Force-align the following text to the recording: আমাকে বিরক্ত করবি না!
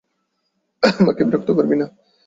আমাকে 0.83 1.21
বিরক্ত 1.27 1.49
করবি 1.57 1.75
না! 1.75 1.85